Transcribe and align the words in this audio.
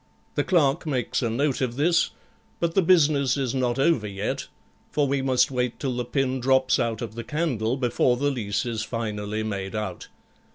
The 0.33 0.43
clerk 0.43 0.87
makes 0.87 1.21
a 1.21 1.29
note 1.29 1.61
of 1.61 1.75
this; 1.75 2.09
but 2.59 2.73
the 2.73 2.81
business 2.81 3.37
is 3.37 3.53
not 3.53 3.77
over 3.77 4.07
yet, 4.07 4.47
for 4.89 5.07
we 5.07 5.21
must 5.21 5.51
wait 5.51 5.79
till 5.79 5.95
the 5.95 6.05
pin 6.05 6.39
drops 6.39 6.79
out 6.79 7.03
of 7.03 7.13
the 7.13 7.23
candle 7.23 7.77
before 7.77 8.17
the 8.17 8.31
lease 8.31 8.65
is 8.65 8.81
finally 8.81 9.43
made 9.43 9.75
out. 9.75 10.07